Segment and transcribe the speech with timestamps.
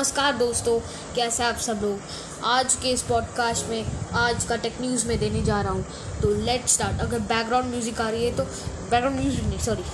[0.00, 0.78] नमस्कार दोस्तों,
[1.16, 1.98] कैसे आप सब लोग?
[2.48, 3.84] आज के इस पॉडकास्ट में,
[4.18, 8.00] आज का टेक न्यूज़ में देने जा रहा हूँ। तो लेट स्टार्ट अगर बैकग्राउंड म्यूज़िक
[8.00, 9.84] आ रही है तो बैकग्राउंड म्यूज़िक नहीं सॉरी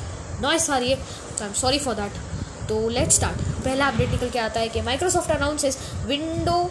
[0.42, 4.10] नॉइस आ रही है। तो I am sorry for that तो लेट स्टार्ट पहला अपडेट
[4.10, 6.62] निकल के आता है कि Microsoft announces window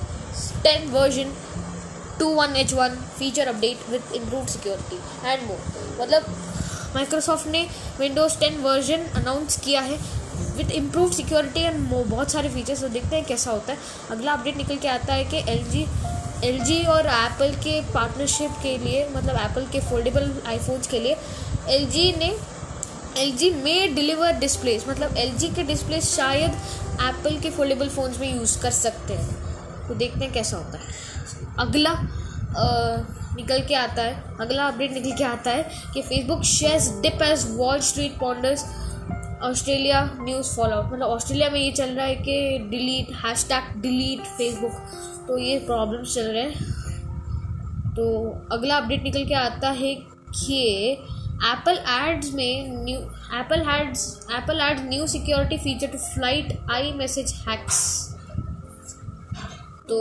[0.64, 1.36] ten version
[2.20, 6.36] two one H one feature update with improve security and more मतलब
[6.96, 7.68] माइक्रोसॉफ्ट ने
[8.00, 10.00] विंडोज़ टेन वर्जन अनाउंस किया है।
[10.58, 13.78] विथ इम्प्रूव सिक्योरिटी एंड बहुत सारे फीचर्स तो देखते हैं कैसा होता है।
[14.12, 15.86] अगला अपडेट निकल के आता है कि एल जी
[16.44, 21.16] एल जी और एप्पल के पार्टनरशिप के लिए मतलब एप्पल के फोल्डेबल आईफोन्स के लिए
[21.70, 22.36] एल जी ने
[23.18, 26.52] एल जी में डिलीवर डिस्प्लेस मतलब एल जी के डिस्प्ले शायद
[27.02, 29.44] एप्पल के फोल्डेबल फ़ोन्स में यूज़ कर सकते हैं।
[29.88, 30.84] तो देखते हैं कैसा होता है।
[31.60, 32.66] अगला आ,
[33.36, 37.46] निकल के आता है। अगला अपडेट निकल के आता है कि Facebook shares dip as
[37.50, 38.64] Wall Street ponders
[39.46, 42.38] Australia news fallout मतलब ऑस्ट्रेलिया में ये चल रहा है कि
[42.70, 44.72] delete hash tag delete Facebook
[45.28, 46.74] तो ये प्रॉब्लम्स चल रहे हैं।
[47.96, 48.06] तो
[48.52, 50.62] अगला अपडेट निकल के आता है कि
[51.52, 53.00] एप्पल एड्स में new
[53.40, 56.58] Apple adds Apple adds new security feature to fight
[56.98, 57.80] iMessage hacks
[59.90, 60.00] तो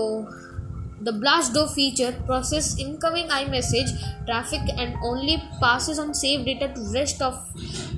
[1.04, 3.90] The blast door feature processes incoming iMessage
[4.24, 7.34] traffic and only passes on saved data to rest of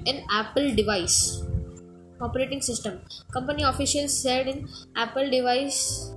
[0.06, 1.40] an Apple device.
[2.20, 2.98] Operating system.
[3.32, 6.10] Company officials said in Apple device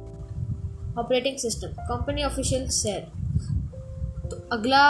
[0.98, 1.76] operating system.
[1.88, 3.12] Company officials said.
[4.30, 4.84] तो अगला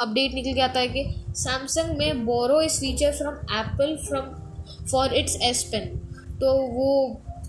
[0.00, 1.04] update निकल के आता है कि
[1.42, 4.34] Samsung may borrow this feature from Apple from
[4.90, 5.96] for its S pen
[6.40, 6.90] तो वो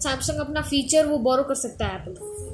[0.01, 2.46] Samsung अपना फीचर वो बोरो कर सकता है एप्पल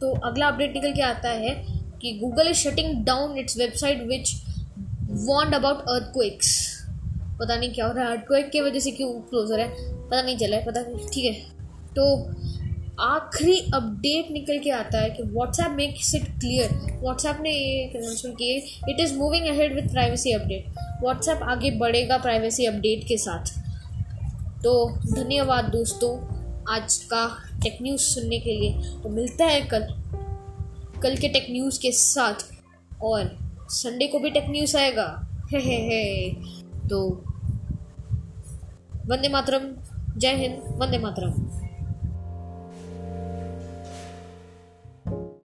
[0.00, 1.54] तो अगला अपडेट निकल के आता है
[2.00, 4.34] कि Google is shutting down its website which
[5.28, 6.54] warned about earthquakes
[7.40, 9.56] पता नहीं क्या हो रहा है अर्थक्वेक की वजह से क्यों क्लोज हो,
[10.06, 11.32] पता नहीं चला है, पता नहीं, ठीक है।
[11.94, 12.04] तो
[13.02, 16.70] आखिरी अपडेट निकल के आता है कि WhatsApp makes it clear
[17.02, 18.54] WhatsApp ने एक अनाउंसमेंट की
[18.90, 23.52] it is moving ahead with privacy update WhatsApp आगे बढ़ेगा प्राइवेसी अपडेट के साथ।
[24.62, 24.72] तो
[25.06, 26.16] धन्यवाद दोस्तों
[26.68, 29.80] आज का टेक न्यूज़ सुनने के लिए। तो मिलता है कल।
[31.02, 32.34] कल के टेक न्यूज़ के साथ।
[33.02, 33.38] और
[33.68, 36.32] संडे को भी टेक न्यूज़ आएगा। हे हे हे।
[36.88, 37.24] तो
[39.06, 39.76] वंदे मातरम।
[40.18, 41.55] जय हिंद। वंदे मातरम।